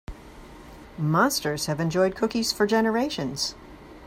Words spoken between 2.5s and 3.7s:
for generations.